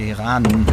Geh 0.00 0.14
ran. 0.14 0.66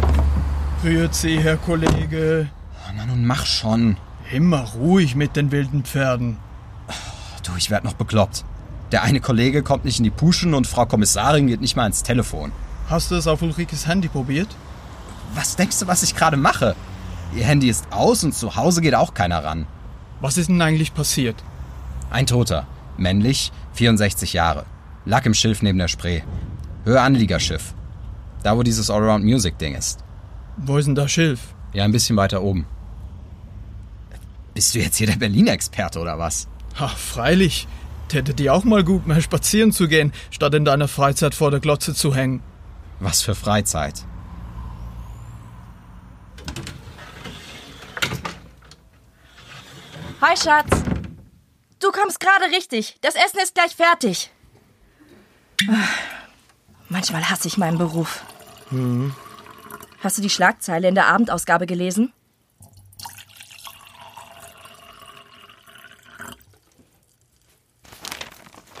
Grüezi, 0.80 1.38
Herr 1.42 1.58
Kollege. 1.58 2.48
Oh, 2.78 2.92
na 2.96 3.04
nun 3.04 3.26
mach 3.26 3.44
schon. 3.44 3.98
Immer 4.32 4.60
ruhig 4.60 5.16
mit 5.16 5.36
den 5.36 5.52
wilden 5.52 5.84
Pferden. 5.84 6.38
Du, 7.42 7.52
ich 7.58 7.70
werd 7.70 7.84
noch 7.84 7.92
bekloppt. 7.92 8.46
Der 8.90 9.02
eine 9.02 9.20
Kollege 9.20 9.62
kommt 9.62 9.84
nicht 9.84 9.98
in 9.98 10.04
die 10.04 10.10
Puschen 10.22 10.54
und 10.54 10.66
Frau 10.66 10.86
Kommissarin 10.86 11.46
geht 11.46 11.60
nicht 11.60 11.76
mal 11.76 11.86
ins 11.86 12.02
Telefon. 12.02 12.52
Hast 12.88 13.10
du 13.10 13.16
es 13.16 13.26
auf 13.26 13.42
Ulrikes 13.42 13.86
Handy 13.86 14.08
probiert? 14.08 14.48
Was 15.34 15.56
denkst 15.56 15.78
du, 15.80 15.86
was 15.86 16.02
ich 16.02 16.16
gerade 16.16 16.38
mache? 16.38 16.74
Ihr 17.36 17.44
Handy 17.44 17.68
ist 17.68 17.84
aus 17.90 18.24
und 18.24 18.34
zu 18.34 18.56
Hause 18.56 18.80
geht 18.80 18.94
auch 18.94 19.12
keiner 19.12 19.44
ran. 19.44 19.66
Was 20.22 20.38
ist 20.38 20.48
denn 20.48 20.62
eigentlich 20.62 20.94
passiert? 20.94 21.36
Ein 22.08 22.24
Toter. 22.24 22.66
Männlich, 22.96 23.52
64 23.74 24.32
Jahre. 24.32 24.64
Lag 25.04 25.26
im 25.26 25.34
Schilf 25.34 25.60
neben 25.60 25.78
der 25.78 25.88
Spree. 25.88 26.22
Höhe 26.86 27.02
Anliegerschiff. 27.02 27.74
Da, 28.48 28.56
wo 28.56 28.62
dieses 28.62 28.88
Allround 28.88 29.26
Music 29.26 29.58
Ding 29.58 29.74
ist. 29.74 29.98
Wo 30.56 30.78
ist 30.78 30.86
denn 30.86 30.94
da 30.94 31.06
Schilf? 31.06 31.52
Ja, 31.74 31.84
ein 31.84 31.92
bisschen 31.92 32.16
weiter 32.16 32.40
oben. 32.40 32.66
Bist 34.54 34.74
du 34.74 34.78
jetzt 34.78 34.96
hier 34.96 35.06
der 35.06 35.16
Berlin-Experte 35.16 35.98
oder 35.98 36.18
was? 36.18 36.48
Ha, 36.80 36.88
freilich. 36.88 37.68
Täte 38.08 38.32
dir 38.32 38.54
auch 38.54 38.64
mal 38.64 38.84
gut, 38.84 39.06
mal 39.06 39.20
spazieren 39.20 39.70
zu 39.70 39.86
gehen, 39.86 40.14
statt 40.30 40.54
in 40.54 40.64
deiner 40.64 40.88
Freizeit 40.88 41.34
vor 41.34 41.50
der 41.50 41.60
Glotze 41.60 41.92
zu 41.92 42.14
hängen. 42.14 42.42
Was 43.00 43.20
für 43.20 43.34
Freizeit. 43.34 44.02
Hi, 50.22 50.34
Schatz. 50.38 50.70
Du 51.80 51.90
kommst 51.90 52.18
gerade 52.18 52.46
richtig. 52.56 52.96
Das 53.02 53.14
Essen 53.14 53.40
ist 53.42 53.54
gleich 53.54 53.76
fertig. 53.76 54.30
Manchmal 56.88 57.28
hasse 57.28 57.46
ich 57.46 57.58
meinen 57.58 57.76
Beruf. 57.76 58.24
Hm. 58.70 59.14
Hast 60.00 60.18
du 60.18 60.22
die 60.22 60.30
Schlagzeile 60.30 60.88
in 60.88 60.94
der 60.94 61.06
Abendausgabe 61.06 61.66
gelesen? 61.66 62.12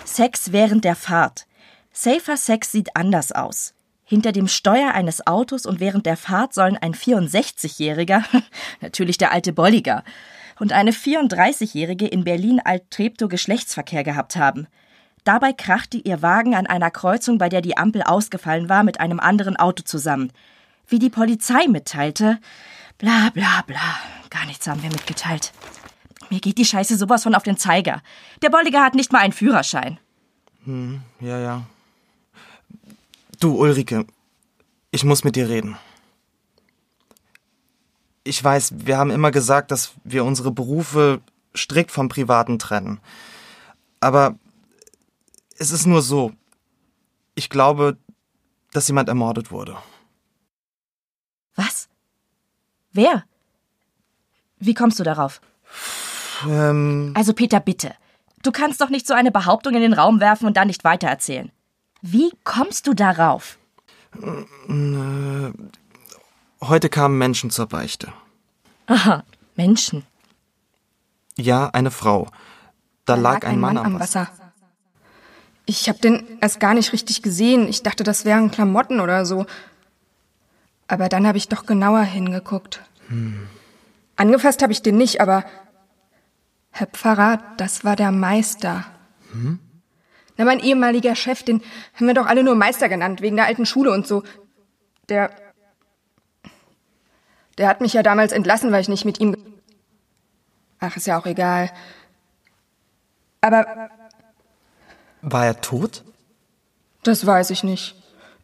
Sex 0.04 0.52
während 0.52 0.84
der 0.84 0.96
Fahrt. 0.96 1.46
Safer 1.92 2.36
Sex 2.36 2.72
sieht 2.72 2.96
anders 2.96 3.32
aus. 3.32 3.74
Hinter 4.04 4.32
dem 4.32 4.48
Steuer 4.48 4.92
eines 4.92 5.26
Autos 5.26 5.66
und 5.66 5.80
während 5.80 6.06
der 6.06 6.16
Fahrt 6.16 6.54
sollen 6.54 6.76
ein 6.76 6.94
64-Jähriger, 6.94 8.24
natürlich 8.80 9.18
der 9.18 9.32
alte 9.32 9.52
Bolliger, 9.52 10.02
und 10.58 10.72
eine 10.72 10.92
34-Jährige 10.92 12.06
in 12.06 12.24
Berlin-Alt-Treptow 12.24 13.28
Geschlechtsverkehr 13.28 14.02
gehabt 14.02 14.36
haben. 14.36 14.66
Dabei 15.28 15.52
krachte 15.52 15.98
ihr 15.98 16.22
Wagen 16.22 16.54
an 16.54 16.66
einer 16.66 16.90
Kreuzung, 16.90 17.36
bei 17.36 17.50
der 17.50 17.60
die 17.60 17.76
Ampel 17.76 18.02
ausgefallen 18.02 18.70
war, 18.70 18.82
mit 18.82 18.98
einem 18.98 19.20
anderen 19.20 19.56
Auto 19.56 19.82
zusammen. 19.82 20.32
Wie 20.86 20.98
die 20.98 21.10
Polizei 21.10 21.68
mitteilte, 21.68 22.38
bla 22.96 23.28
bla 23.34 23.62
bla, 23.66 23.98
gar 24.30 24.46
nichts 24.46 24.66
haben 24.66 24.82
wir 24.82 24.88
mitgeteilt. 24.88 25.52
Mir 26.30 26.40
geht 26.40 26.56
die 26.56 26.64
Scheiße 26.64 26.96
sowas 26.96 27.24
von 27.24 27.34
auf 27.34 27.42
den 27.42 27.58
Zeiger. 27.58 28.00
Der 28.40 28.48
Bolliger 28.48 28.82
hat 28.82 28.94
nicht 28.94 29.12
mal 29.12 29.18
einen 29.18 29.34
Führerschein. 29.34 29.98
Hm, 30.64 31.02
ja, 31.20 31.38
ja. 31.38 31.66
Du, 33.38 33.54
Ulrike, 33.54 34.06
ich 34.92 35.04
muss 35.04 35.24
mit 35.24 35.36
dir 35.36 35.50
reden. 35.50 35.76
Ich 38.24 38.42
weiß, 38.42 38.72
wir 38.78 38.96
haben 38.96 39.10
immer 39.10 39.30
gesagt, 39.30 39.72
dass 39.72 39.92
wir 40.04 40.24
unsere 40.24 40.52
Berufe 40.52 41.20
strikt 41.54 41.90
vom 41.90 42.08
Privaten 42.08 42.58
trennen. 42.58 42.98
Aber 44.00 44.38
es 45.58 45.70
ist 45.70 45.86
nur 45.86 46.02
so. 46.02 46.32
Ich 47.34 47.50
glaube, 47.50 47.96
dass 48.72 48.88
jemand 48.88 49.08
ermordet 49.08 49.50
wurde. 49.50 49.76
Was? 51.54 51.88
Wer? 52.92 53.24
Wie 54.58 54.74
kommst 54.74 54.98
du 54.98 55.04
darauf? 55.04 55.40
Ähm, 56.48 57.12
Also 57.16 57.32
Peter, 57.32 57.60
bitte. 57.60 57.94
Du 58.42 58.52
kannst 58.52 58.80
doch 58.80 58.88
nicht 58.90 59.06
so 59.06 59.14
eine 59.14 59.30
Behauptung 59.32 59.74
in 59.74 59.80
den 59.80 59.92
Raum 59.92 60.20
werfen 60.20 60.46
und 60.46 60.56
dann 60.56 60.68
nicht 60.68 60.84
weitererzählen. 60.84 61.50
Wie 62.02 62.30
kommst 62.44 62.86
du 62.86 62.94
darauf? 62.94 63.58
äh, 64.68 65.50
heute 66.60 66.88
kamen 66.88 67.18
Menschen 67.18 67.50
zur 67.50 67.66
Beichte. 67.66 68.12
Aha, 68.86 69.24
Menschen. 69.56 70.04
Ja, 71.36 71.68
eine 71.70 71.90
Frau. 71.90 72.28
Da, 73.04 73.16
lag, 73.16 73.44
ein 73.44 73.60
Mann, 73.60 73.76
am 73.78 73.98
Wasser. 74.00 74.28
Ich 75.68 75.86
habe 75.90 75.98
den 75.98 76.38
erst 76.40 76.60
gar 76.60 76.72
nicht 76.72 76.94
richtig 76.94 77.20
gesehen. 77.20 77.68
Ich 77.68 77.82
dachte, 77.82 78.02
das 78.02 78.24
wären 78.24 78.50
Klamotten 78.50 79.00
oder 79.00 79.26
so. 79.26 79.44
Aber 80.86 81.10
dann 81.10 81.26
habe 81.26 81.36
ich 81.36 81.48
doch 81.48 81.66
genauer 81.66 82.04
hingeguckt. 82.04 82.80
Angefasst 84.16 84.62
habe 84.62 84.72
ich 84.72 84.80
den 84.80 84.96
nicht, 84.96 85.20
aber 85.20 85.44
Herr 86.70 86.86
Pfarrer, 86.86 87.42
das 87.58 87.84
war 87.84 87.96
der 87.96 88.12
Meister. 88.12 88.86
Na, 90.38 90.46
mein 90.46 90.60
ehemaliger 90.60 91.14
Chef, 91.14 91.42
den 91.42 91.60
haben 91.92 92.06
wir 92.06 92.14
doch 92.14 92.26
alle 92.26 92.42
nur 92.42 92.54
Meister 92.54 92.88
genannt, 92.88 93.20
wegen 93.20 93.36
der 93.36 93.44
alten 93.44 93.66
Schule 93.66 93.92
und 93.92 94.06
so. 94.06 94.22
Der. 95.10 95.30
Der 97.58 97.68
hat 97.68 97.82
mich 97.82 97.92
ja 97.92 98.02
damals 98.02 98.32
entlassen, 98.32 98.72
weil 98.72 98.80
ich 98.80 98.88
nicht 98.88 99.04
mit 99.04 99.20
ihm. 99.20 99.36
Ach, 100.78 100.96
ist 100.96 101.06
ja 101.06 101.18
auch 101.18 101.26
egal. 101.26 101.70
Aber 103.42 103.90
War 105.32 105.46
er 105.46 105.60
tot? 105.60 106.04
Das 107.02 107.24
weiß 107.24 107.50
ich 107.50 107.62
nicht. 107.64 107.94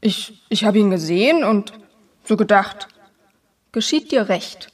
Ich, 0.00 0.42
ich 0.48 0.64
habe 0.64 0.78
ihn 0.78 0.90
gesehen 0.90 1.44
und 1.44 1.72
so 2.24 2.36
gedacht, 2.36 2.88
geschieht 3.72 4.12
dir 4.12 4.28
recht. 4.28 4.72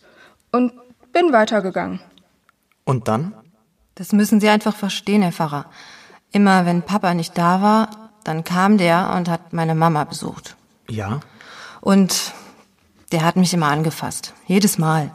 Und 0.53 0.72
bin 1.12 1.32
weitergegangen. 1.32 2.00
Und 2.84 3.09
dann? 3.09 3.34
Das 3.94 4.12
müssen 4.12 4.41
Sie 4.41 4.49
einfach 4.49 4.75
verstehen, 4.75 5.22
Herr 5.22 5.32
Pfarrer. 5.32 5.66
Immer 6.32 6.66
wenn 6.66 6.82
Papa 6.82 7.15
nicht 7.15 7.37
da 7.37 7.60
war, 7.62 8.10
dann 8.25 8.44
kam 8.44 8.78
der 8.78 9.12
und 9.16 9.28
hat 9.28 9.53
meine 9.53 9.75
Mama 9.75 10.04
besucht. 10.04 10.56
Ja. 10.88 11.20
Und 11.81 12.32
der 13.12 13.25
hat 13.25 13.37
mich 13.37 13.53
immer 13.54 13.69
angefasst. 13.69 14.34
Jedes 14.47 14.78
Mal. 14.78 15.10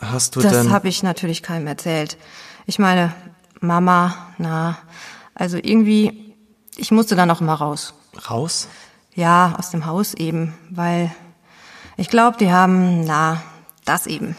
Hast 0.00 0.36
du 0.36 0.40
Das 0.40 0.52
denn. 0.52 0.70
habe 0.70 0.88
ich 0.88 1.02
natürlich 1.02 1.42
keinem 1.42 1.66
erzählt. 1.66 2.16
Ich 2.66 2.78
meine, 2.78 3.12
Mama, 3.60 4.14
na, 4.38 4.78
also 5.34 5.56
irgendwie, 5.56 6.25
ich 6.76 6.90
musste 6.90 7.16
dann 7.16 7.30
auch 7.30 7.40
immer 7.40 7.54
raus. 7.54 7.94
raus? 8.30 8.68
Ja, 9.14 9.56
aus 9.58 9.70
dem 9.70 9.86
Haus 9.86 10.14
eben, 10.14 10.54
weil 10.70 11.10
ich 11.96 12.08
glaube, 12.08 12.36
die 12.36 12.52
haben, 12.52 13.04
na, 13.04 13.42
das 13.84 14.06
eben. 14.06 14.36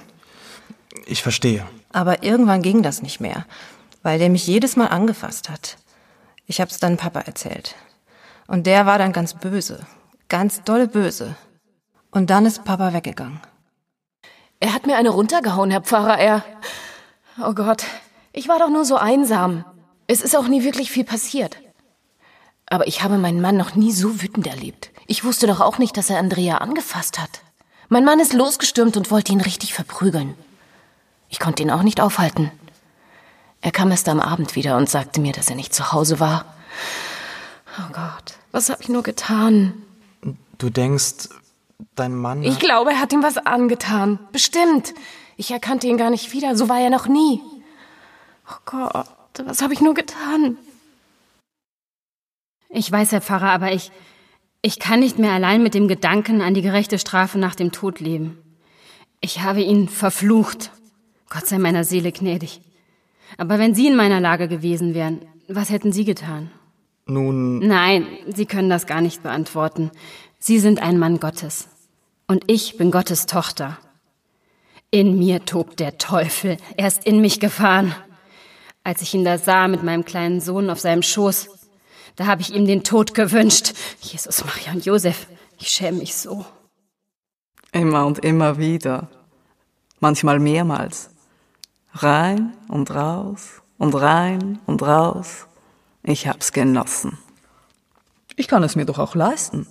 Ich 1.05 1.23
verstehe. 1.23 1.65
Aber 1.91 2.23
irgendwann 2.23 2.61
ging 2.61 2.83
das 2.83 3.01
nicht 3.01 3.19
mehr, 3.19 3.45
weil 4.03 4.19
der 4.19 4.29
mich 4.29 4.45
jedes 4.45 4.75
Mal 4.75 4.87
angefasst 4.87 5.49
hat. 5.49 5.77
Ich 6.45 6.61
hab's 6.61 6.79
dann 6.79 6.97
Papa 6.97 7.21
erzählt. 7.21 7.75
Und 8.45 8.67
der 8.67 8.85
war 8.85 8.99
dann 8.99 9.13
ganz 9.13 9.33
böse, 9.33 9.85
ganz 10.29 10.63
dolle 10.63 10.87
böse. 10.87 11.35
Und 12.11 12.29
dann 12.29 12.45
ist 12.45 12.63
Papa 12.63 12.93
weggegangen. 12.93 13.41
Er 14.59 14.73
hat 14.73 14.85
mir 14.85 14.95
eine 14.95 15.09
runtergehauen, 15.09 15.71
Herr 15.71 15.81
Pfarrer, 15.81 16.17
er. 16.17 16.43
Oh 17.43 17.53
Gott, 17.53 17.83
ich 18.31 18.47
war 18.47 18.59
doch 18.59 18.69
nur 18.69 18.85
so 18.85 18.95
einsam. 18.95 19.65
Es 20.07 20.21
ist 20.21 20.35
auch 20.35 20.47
nie 20.47 20.63
wirklich 20.63 20.89
viel 20.89 21.03
passiert. 21.03 21.57
Aber 22.69 22.87
ich 22.87 23.01
habe 23.01 23.17
meinen 23.17 23.41
Mann 23.41 23.57
noch 23.57 23.75
nie 23.75 23.91
so 23.91 24.21
wütend 24.21 24.47
erlebt. 24.47 24.91
Ich 25.07 25.23
wusste 25.23 25.47
doch 25.47 25.61
auch 25.61 25.77
nicht, 25.77 25.95
dass 25.97 26.09
er 26.09 26.19
Andrea 26.19 26.57
angefasst 26.57 27.19
hat. 27.19 27.41
Mein 27.89 28.03
Mann 28.03 28.19
ist 28.19 28.33
losgestürmt 28.33 28.97
und 28.97 29.09
wollte 29.09 29.31
ihn 29.31 29.41
richtig 29.41 29.73
verprügeln. 29.73 30.35
Ich 31.29 31.39
konnte 31.39 31.63
ihn 31.63 31.71
auch 31.71 31.83
nicht 31.83 32.01
aufhalten. 32.01 32.51
Er 33.61 33.71
kam 33.71 33.89
erst 33.91 34.09
am 34.09 34.19
Abend 34.19 34.55
wieder 34.55 34.77
und 34.77 34.89
sagte 34.89 35.21
mir, 35.21 35.31
dass 35.31 35.49
er 35.49 35.55
nicht 35.55 35.73
zu 35.73 35.91
Hause 35.91 36.19
war. 36.19 36.45
Oh 37.79 37.93
Gott, 37.93 38.33
was 38.51 38.69
habe 38.69 38.81
ich 38.81 38.89
nur 38.89 39.03
getan? 39.03 39.73
Du 40.57 40.69
denkst, 40.69 41.29
dein 41.95 42.15
Mann. 42.15 42.43
Ich 42.43 42.59
glaube, 42.59 42.91
er 42.91 42.99
hat 42.99 43.13
ihm 43.13 43.23
was 43.23 43.37
angetan. 43.37 44.19
Bestimmt. 44.31 44.93
Ich 45.37 45.51
erkannte 45.51 45.87
ihn 45.87 45.97
gar 45.97 46.09
nicht 46.09 46.33
wieder. 46.33 46.55
So 46.55 46.67
war 46.67 46.79
er 46.79 46.89
noch 46.89 47.07
nie. 47.07 47.41
Oh 48.49 48.55
Gott, 48.65 49.05
was 49.43 49.61
habe 49.61 49.73
ich 49.73 49.81
nur 49.81 49.93
getan? 49.93 50.57
Ich 52.69 52.91
weiß, 52.91 53.11
Herr 53.11 53.21
Pfarrer, 53.21 53.51
aber 53.51 53.71
ich, 53.71 53.91
ich 54.61 54.79
kann 54.79 54.99
nicht 54.99 55.19
mehr 55.19 55.31
allein 55.31 55.63
mit 55.63 55.73
dem 55.73 55.87
Gedanken 55.87 56.41
an 56.41 56.53
die 56.53 56.61
gerechte 56.61 56.99
Strafe 56.99 57.37
nach 57.39 57.55
dem 57.55 57.71
Tod 57.71 57.99
leben. 57.99 58.37
Ich 59.21 59.41
habe 59.41 59.61
ihn 59.61 59.87
verflucht. 59.87 60.71
Gott 61.29 61.47
sei 61.47 61.57
meiner 61.57 61.83
Seele 61.83 62.11
gnädig. 62.11 62.61
Aber 63.37 63.59
wenn 63.59 63.75
Sie 63.75 63.87
in 63.87 63.95
meiner 63.95 64.19
Lage 64.19 64.47
gewesen 64.47 64.93
wären, 64.93 65.21
was 65.47 65.69
hätten 65.69 65.91
Sie 65.91 66.05
getan? 66.05 66.51
Nun, 67.05 67.59
Nein, 67.59 68.05
Sie 68.27 68.45
können 68.45 68.69
das 68.69 68.85
gar 68.85 69.01
nicht 69.01 69.23
beantworten. 69.23 69.91
Sie 70.39 70.59
sind 70.59 70.81
ein 70.81 70.97
Mann 70.97 71.19
Gottes. 71.19 71.69
Und 72.27 72.43
ich 72.47 72.77
bin 72.77 72.91
Gottes 72.91 73.25
Tochter. 73.25 73.77
In 74.91 75.17
mir 75.17 75.45
tobt 75.45 75.79
der 75.79 75.97
Teufel. 75.97 76.57
Er 76.75 76.87
ist 76.87 77.05
in 77.05 77.21
mich 77.21 77.39
gefahren. 77.39 77.95
Als 78.83 79.01
ich 79.01 79.13
ihn 79.13 79.25
da 79.25 79.37
sah 79.37 79.67
mit 79.67 79.83
meinem 79.83 80.05
kleinen 80.05 80.39
Sohn 80.39 80.69
auf 80.69 80.79
seinem 80.79 81.01
Schoß, 81.01 81.49
da 82.17 82.25
habe 82.25 82.41
ich 82.41 82.53
ihm 82.53 82.65
den 82.65 82.83
Tod 82.83 83.13
gewünscht. 83.13 83.73
Jesus, 84.01 84.43
Maria 84.43 84.73
und 84.73 84.83
Josef, 84.85 85.27
ich 85.59 85.69
schäme 85.69 85.99
mich 85.99 86.15
so. 86.15 86.45
Immer 87.71 88.05
und 88.07 88.19
immer 88.19 88.57
wieder. 88.57 89.07
Manchmal 89.99 90.39
mehrmals. 90.39 91.11
Rein 91.93 92.57
und 92.67 92.93
raus 92.93 93.61
und 93.77 93.93
rein 93.93 94.59
und 94.65 94.81
raus. 94.81 95.45
Ich 96.03 96.27
hab's 96.27 96.51
genossen. 96.51 97.19
Ich 98.35 98.47
kann 98.47 98.63
es 98.63 98.75
mir 98.75 98.85
doch 98.85 98.97
auch 98.97 99.13
leisten. 99.13 99.67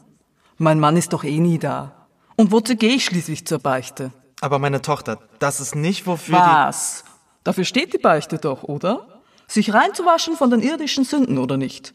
Mein 0.57 0.79
Mann 0.79 0.97
ist 0.97 1.13
doch 1.13 1.25
eh 1.25 1.41
nie 1.41 1.59
da. 1.59 2.07
Und 2.37 2.53
wozu 2.53 2.77
gehe 2.77 2.95
ich 2.95 3.05
schließlich 3.05 3.45
zur 3.45 3.59
Beichte? 3.59 4.13
Aber 4.41 4.61
meine 4.61 4.83
Tochter, 4.83 5.19
das 5.41 5.61
ist 5.61 5.75
nicht 5.75 6.07
wofür 6.07 6.39
Was? 6.39 7.05
Dafür 7.43 7.65
steht 7.65 7.93
die 7.93 7.99
Beichte 7.99 8.39
doch, 8.39 8.63
oder? 8.63 9.21
Sich 9.49 9.73
reinzuwaschen 9.73 10.37
von 10.37 10.51
den 10.51 10.61
irdischen 10.61 11.05
Sünden, 11.05 11.39
oder 11.39 11.57
nicht? 11.57 11.95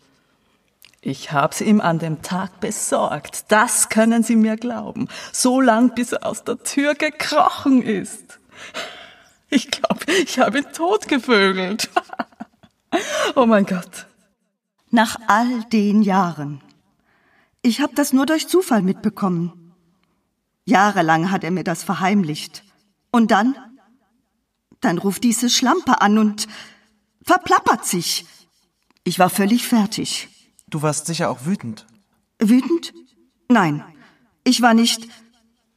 Ich 1.03 1.31
hab's 1.31 1.61
ihm 1.61 1.81
an 1.81 1.97
dem 1.97 2.21
Tag 2.21 2.59
besorgt. 2.59 3.51
Das 3.51 3.89
können 3.89 4.21
Sie 4.21 4.35
mir 4.35 4.55
glauben. 4.55 5.07
So 5.31 5.59
lang, 5.59 5.95
bis 5.95 6.11
er 6.11 6.27
aus 6.27 6.43
der 6.43 6.63
Tür 6.63 6.93
gekrochen 6.93 7.81
ist. 7.81 8.39
Ich 9.49 9.71
glaube, 9.71 10.05
ich 10.23 10.37
habe 10.37 10.59
ihn 10.59 10.71
totgevögelt. 10.71 11.89
oh 13.35 13.47
mein 13.47 13.65
Gott. 13.65 14.05
Nach 14.91 15.17
all 15.27 15.63
den 15.65 16.03
Jahren. 16.03 16.61
Ich 17.63 17.81
habe 17.81 17.95
das 17.95 18.13
nur 18.13 18.27
durch 18.27 18.47
Zufall 18.47 18.83
mitbekommen. 18.83 19.73
Jahrelang 20.65 21.31
hat 21.31 21.43
er 21.43 21.51
mir 21.51 21.63
das 21.63 21.83
verheimlicht. 21.83 22.63
Und 23.09 23.31
dann? 23.31 23.55
Dann 24.81 24.99
ruft 24.99 25.23
diese 25.23 25.49
Schlampe 25.49 26.01
an 26.01 26.19
und 26.19 26.47
verplappert 27.23 27.85
sich. 27.85 28.25
Ich 29.03 29.17
war 29.17 29.31
völlig 29.31 29.67
fertig. 29.67 30.30
Du 30.71 30.81
warst 30.81 31.05
sicher 31.05 31.29
auch 31.29 31.45
wütend. 31.45 31.85
Wütend? 32.39 32.93
Nein. 33.49 33.83
Ich 34.43 34.61
war 34.61 34.73
nicht. 34.73 35.07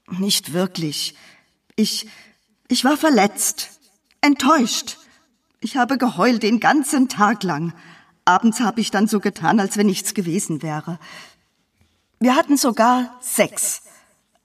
nicht 0.08 0.52
wirklich. 0.55 1.17
Ich. 1.76 2.08
ich 2.69 2.85
war 2.85 2.96
verletzt. 2.96 3.81
Enttäuscht. 4.20 4.99
Ich 5.61 5.76
habe 5.76 5.99
geheult 5.99 6.44
den 6.44 6.61
ganzen 6.61 7.08
Tag 7.08 7.43
lang. 7.43 7.75
Abends 8.25 8.61
habe 8.61 8.81
ich 8.81 8.91
dann 8.91 9.08
so 9.08 9.19
getan, 9.19 9.58
als 9.61 9.76
wenn 9.76 9.87
nichts 9.87 10.14
gewesen 10.14 10.62
wäre. 10.62 10.99
Wir 12.20 12.37
hatten 12.37 12.56
sogar 12.56 13.19
Sex. 13.20 13.82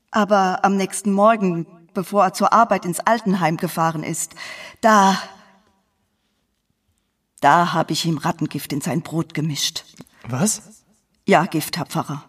Aber 0.09 0.65
am 0.65 0.75
nächsten 0.75 1.13
Morgen, 1.13 1.67
bevor 1.93 2.23
er 2.23 2.33
zur 2.33 2.51
Arbeit 2.51 2.85
ins 2.85 2.99
Altenheim 2.99 3.57
gefahren 3.57 4.03
ist, 4.03 4.33
da. 4.81 5.21
Da 7.39 7.71
habe 7.73 7.93
ich 7.93 8.05
ihm 8.05 8.17
Rattengift 8.17 8.73
in 8.73 8.81
sein 8.81 9.01
Brot 9.01 9.35
gemischt. 9.35 9.85
Was? 10.31 10.83
Ja, 11.25 11.45
Gift, 11.45 11.77
Herr 11.77 11.85
Pfarrer. 11.85 12.23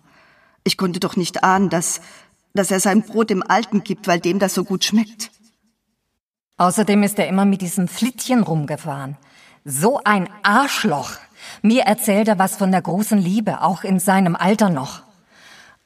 Ich 0.64 0.76
konnte 0.76 1.00
doch 1.00 1.17
nicht 1.17 1.44
ahnen, 1.44 1.69
dass, 1.69 2.00
dass 2.55 2.70
er 2.70 2.81
sein 2.81 3.02
Brot 3.02 3.31
dem 3.31 3.43
Alten 3.43 3.85
gibt, 3.85 4.08
weil 4.08 4.20
dem 4.20 4.38
das 4.38 4.55
so 4.55 4.64
gut 4.64 4.85
schmeckt. 4.85 5.31
Außerdem 6.56 7.02
ist 7.02 7.19
er 7.19 7.29
immer 7.29 7.44
mit 7.44 7.62
diesem 7.62 7.88
Flittchen 7.88 8.43
rumgefahren. 8.43 9.17
So 9.64 10.00
ein 10.05 10.29
Arschloch. 10.43 11.12
Mir 11.62 11.82
erzählt 11.82 12.29
er 12.29 12.38
was 12.38 12.56
von 12.56 12.70
der 12.70 12.82
großen 12.82 13.19
Liebe, 13.19 13.62
auch 13.62 13.85
in 13.85 13.99
seinem 13.99 14.37
Alter 14.37 14.70
noch. 14.70 15.03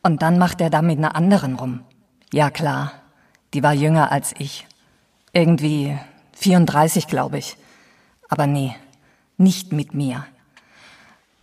Und 0.02 0.22
dann 0.22 0.38
macht 0.38 0.60
er 0.60 0.70
da 0.70 0.82
mit 0.82 0.98
einer 0.98 1.16
anderen 1.16 1.54
rum. 1.54 1.84
Ja 2.32 2.50
klar, 2.50 2.92
die 3.54 3.62
war 3.62 3.72
jünger 3.72 4.12
als 4.12 4.34
ich. 4.38 4.66
Irgendwie 5.32 5.96
34, 6.32 7.06
glaube 7.06 7.38
ich. 7.38 7.56
Aber 8.28 8.46
nee, 8.46 8.74
nicht 9.36 9.72
mit 9.72 9.94
mir. 9.94 10.26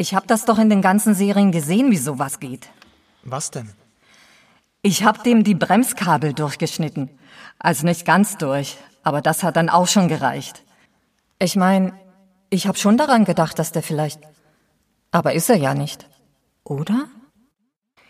Ich 0.01 0.15
hab 0.15 0.25
das 0.25 0.45
doch 0.45 0.57
in 0.57 0.71
den 0.71 0.81
ganzen 0.81 1.13
Serien 1.13 1.51
gesehen, 1.51 1.91
wie 1.91 1.97
sowas 1.97 2.39
geht. 2.39 2.69
Was 3.21 3.51
denn? 3.51 3.69
Ich 4.81 5.03
hab 5.03 5.23
dem 5.23 5.43
die 5.43 5.53
Bremskabel 5.53 6.33
durchgeschnitten. 6.33 7.11
Also 7.59 7.85
nicht 7.85 8.03
ganz 8.03 8.35
durch, 8.37 8.79
aber 9.03 9.21
das 9.21 9.43
hat 9.43 9.57
dann 9.57 9.69
auch 9.69 9.87
schon 9.87 10.07
gereicht. 10.07 10.63
Ich 11.37 11.55
mein, 11.55 11.93
ich 12.49 12.65
hab 12.65 12.79
schon 12.79 12.97
daran 12.97 13.25
gedacht, 13.25 13.59
dass 13.59 13.73
der 13.73 13.83
vielleicht. 13.83 14.19
Aber 15.11 15.33
ist 15.33 15.51
er 15.51 15.57
ja 15.57 15.75
nicht. 15.75 16.09
Oder? 16.63 17.05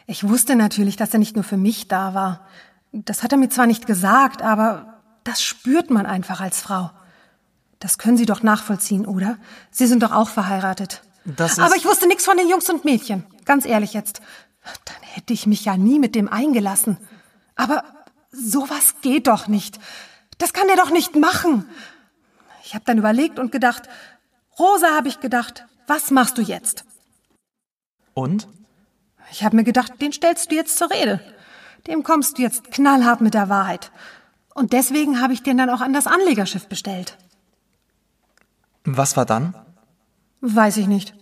Ich 0.08 0.26
wusste 0.26 0.56
natürlich, 0.56 0.96
dass 0.96 1.12
er 1.12 1.20
nicht 1.20 1.36
nur 1.36 1.44
für 1.44 1.58
mich 1.58 1.90
da 1.90 2.14
war. 2.14 2.48
Das 2.94 3.22
hat 3.22 3.34
er 3.34 3.38
mir 3.38 3.50
zwar 3.50 3.68
nicht 3.68 3.86
gesagt, 3.86 4.42
aber 4.42 5.02
das 5.26 5.44
spürt 5.44 5.90
man 5.90 6.06
einfach 6.06 6.40
als 6.40 6.62
Frau. 6.62 6.90
Das 7.80 7.98
können 7.98 8.16
Sie 8.16 8.26
doch 8.26 8.44
nachvollziehen, 8.44 9.06
oder? 9.06 9.38
Sie 9.72 9.88
sind 9.88 10.04
doch 10.04 10.14
auch 10.14 10.30
verheiratet. 10.30 11.02
Aber 11.26 11.76
ich 11.76 11.86
wusste 11.86 12.08
nichts 12.08 12.26
von 12.26 12.38
den 12.38 12.50
Jungs 12.50 12.70
und 12.70 12.86
Mädchen. 12.86 13.26
Ganz 13.46 13.66
ehrlich 13.66 13.94
jetzt. 13.94 14.22
Dann 14.86 15.02
hätte 15.02 15.34
ich 15.34 15.46
mich 15.46 15.66
ja 15.66 15.78
nie 15.78 16.00
mit 16.00 16.16
dem 16.16 16.30
eingelassen. 16.30 16.98
Aber 17.56 17.84
sowas 18.32 18.96
geht 19.02 19.28
doch 19.28 19.48
nicht. 19.48 19.80
Das 20.38 20.54
kann 20.54 20.68
der 20.68 20.78
doch 20.78 20.90
nicht 20.90 21.16
machen. 21.16 21.70
Ich 22.64 22.74
habe 22.74 22.86
dann 22.86 22.98
überlegt 22.98 23.38
und 23.38 23.52
gedacht, 23.52 23.84
Rosa, 24.58 24.96
habe 24.96 25.08
ich 25.08 25.20
gedacht, 25.20 25.66
was 25.88 26.12
machst 26.12 26.38
du 26.38 26.42
jetzt? 26.42 26.86
Und? 28.14 28.48
Ich 29.32 29.44
habe 29.44 29.56
mir 29.56 29.64
gedacht, 29.64 30.02
den 30.02 30.12
stellst 30.12 30.52
du 30.52 30.56
jetzt 30.56 30.78
zur 30.78 30.92
Rede. 30.92 31.20
Dem 31.88 32.04
kommst 32.04 32.38
du 32.38 32.42
jetzt 32.42 32.72
knallhart 32.72 33.22
mit 33.22 33.34
der 33.34 33.50
Wahrheit. 33.50 33.92
Und 34.54 34.74
deswegen 34.74 35.22
habe 35.22 35.34
ich 35.34 35.44
den 35.44 35.58
dann 35.58 35.70
auch 35.70 35.82
an 35.82 35.94
das 35.94 36.08
Anlegerschiff 36.08 36.68
bestellt. 36.68 37.18
Was 38.84 39.16
war 39.16 39.26
dann? 39.26 39.56
Weiß 40.42 40.78
ich 40.78 40.88
nicht. 40.88 41.16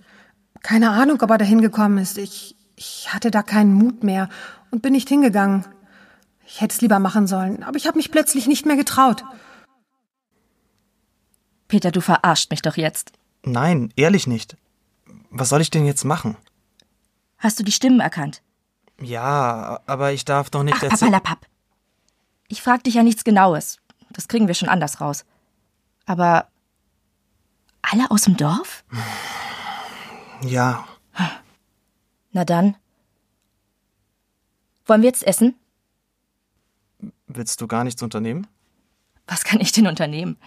Keine 0.61 0.91
Ahnung, 0.91 1.21
ob 1.21 1.29
er 1.29 1.37
da 1.37 1.45
hingekommen 1.45 1.97
ist. 1.97 2.17
Ich, 2.17 2.55
ich 2.75 3.13
hatte 3.13 3.31
da 3.31 3.43
keinen 3.43 3.73
Mut 3.73 4.03
mehr 4.03 4.29
und 4.71 4.81
bin 4.81 4.93
nicht 4.93 5.09
hingegangen. 5.09 5.65
Ich 6.45 6.61
hätte 6.61 6.73
es 6.73 6.81
lieber 6.81 6.99
machen 6.99 7.27
sollen, 7.27 7.63
aber 7.63 7.77
ich 7.77 7.85
habe 7.85 7.97
mich 7.97 8.11
plötzlich 8.11 8.47
nicht 8.47 8.65
mehr 8.65 8.75
getraut. 8.75 9.23
Peter, 11.67 11.91
du 11.91 12.01
verarscht 12.01 12.49
mich 12.49 12.61
doch 12.61 12.75
jetzt. 12.75 13.11
Nein, 13.43 13.93
ehrlich 13.95 14.25
nicht. 14.25 14.57
Was 15.29 15.49
soll 15.49 15.61
ich 15.61 15.69
denn 15.69 15.85
jetzt 15.85 16.03
machen? 16.03 16.35
Hast 17.37 17.59
du 17.59 17.63
die 17.63 17.71
Stimmen 17.71 17.99
erkannt? 17.99 18.41
Ja, 18.99 19.79
aber 19.85 20.11
ich 20.11 20.25
darf 20.25 20.49
doch 20.49 20.63
nicht 20.63 20.77
Ach, 20.77 20.83
erzählen. 20.83 21.11
Papalapap. 21.11 21.45
Ich 22.47 22.61
frag 22.61 22.83
dich 22.83 22.95
ja 22.95 23.03
nichts 23.03 23.23
Genaues. 23.23 23.77
Das 24.09 24.27
kriegen 24.27 24.47
wir 24.47 24.55
schon 24.55 24.69
anders 24.69 24.99
raus. 24.99 25.25
Aber 26.05 26.47
alle 27.91 28.09
aus 28.11 28.23
dem 28.23 28.37
Dorf? 28.37 28.83
Ja, 30.43 30.85
Na 32.31 32.45
dann. 32.45 32.75
Wollen 34.85 35.01
wir 35.01 35.09
jetzt 35.09 35.23
essen? 35.25 35.55
willst 37.27 37.61
du 37.61 37.67
gar 37.67 37.83
nichts 37.83 38.01
unternehmen? 38.01 38.47
Was 39.27 39.43
kann 39.43 39.59
ich 39.61 39.71
denn 39.71 39.85
unternehmen? 39.87 40.37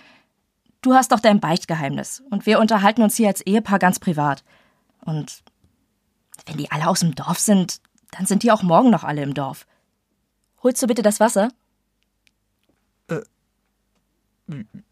Du 0.80 0.94
hast 0.94 1.12
doch 1.12 1.20
dein 1.20 1.38
Beichtgeheimnis 1.38 2.22
und 2.30 2.44
wir 2.44 2.58
unterhalten 2.58 3.02
uns 3.02 3.14
hier 3.16 3.28
als 3.28 3.40
Ehepaar 3.40 3.78
ganz 3.78 4.00
privat. 4.00 4.42
Und 5.04 5.44
wenn 6.46 6.56
die 6.56 6.70
alle 6.72 6.88
aus 6.88 7.00
dem 7.00 7.14
Dorf 7.14 7.38
sind, 7.38 7.80
dann 8.10 8.26
sind 8.26 8.42
die 8.42 8.50
auch 8.50 8.62
morgen 8.64 8.90
noch 8.90 9.04
alle 9.04 9.22
im 9.22 9.32
Dorf. 9.34 9.64
Holst 10.62 10.82
du 10.82 10.88
bitte 10.88 11.02
das 11.02 11.20
Wasser? 11.20 11.50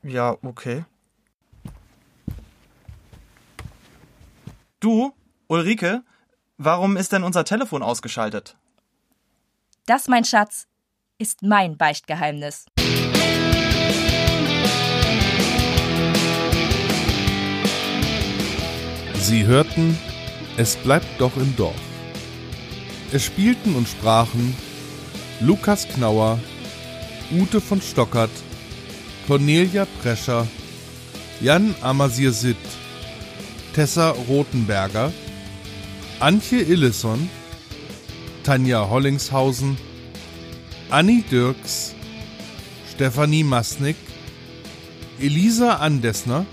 Ja, 0.02 0.36
okay. 0.42 0.84
Du, 4.80 5.12
Ulrike, 5.46 6.02
warum 6.56 6.96
ist 6.96 7.12
denn 7.12 7.22
unser 7.22 7.44
Telefon 7.44 7.82
ausgeschaltet? 7.82 8.56
Das, 9.84 10.08
mein 10.08 10.24
Schatz, 10.24 10.68
ist 11.18 11.42
mein 11.42 11.76
Beichtgeheimnis. 11.76 12.64
Sie 19.18 19.44
hörten 19.44 19.98
Es 20.56 20.76
bleibt 20.76 21.20
doch 21.20 21.36
im 21.36 21.54
Dorf. 21.56 21.76
Es 23.12 23.22
spielten 23.22 23.74
und 23.76 23.86
sprachen 23.86 24.56
Lukas 25.40 25.86
Knauer, 25.88 26.38
Ute 27.30 27.60
von 27.60 27.82
Stockert, 27.82 28.30
Cornelia 29.26 29.86
Prescher, 30.00 30.46
Jan 31.42 31.74
Amasir 31.82 32.32
Sitt, 32.32 32.56
Tessa 33.74 34.10
Rothenberger, 34.28 35.12
Antje 36.18 36.60
Illison, 36.60 37.30
Tanja 38.42 38.88
Hollingshausen, 38.90 39.76
Annie 40.90 41.22
Dirks, 41.30 41.94
Stefanie 42.92 43.44
Masnick, 43.44 43.96
Elisa 45.20 45.76
Andesner, 45.76 46.46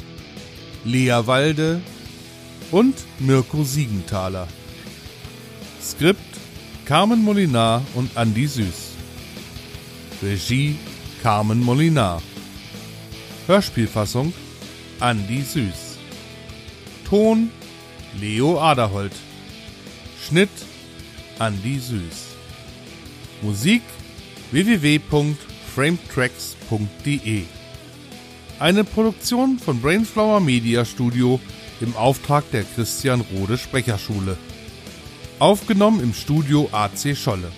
Lea 0.86 1.22
Walde 1.26 1.82
und 2.72 2.96
Mirko 3.20 3.64
Siegenthaler. 3.64 4.48
Skript 5.82 6.22
Carmen 6.86 7.24
Molinar 7.24 7.82
und 7.96 8.16
Andy 8.16 8.46
Süß. 8.48 8.94
Regie 10.22 10.76
Carmen 11.24 11.64
Molinar. 11.64 12.22
Hörspielfassung 13.48 14.34
Andy 15.00 15.42
Süß. 15.42 15.87
Ton 17.10 17.50
Leo 18.20 18.60
Aderholt. 18.60 19.14
Schnitt 20.22 20.50
Andy 21.40 21.80
Süß. 21.80 22.36
Musik 23.42 23.82
www.frametracks.de. 24.52 27.44
Eine 28.60 28.84
Produktion 28.84 29.58
von 29.58 29.80
Brainflower 29.80 30.42
Media 30.42 30.84
Studio 30.84 31.40
im 31.80 31.96
Auftrag 31.96 32.52
der 32.52 32.64
Christian 32.64 33.22
Rode 33.22 33.58
Sprecherschule. 33.58 34.36
Aufgenommen 35.40 36.02
im 36.02 36.14
Studio 36.14 36.68
AC 36.74 37.16
Scholle. 37.16 37.54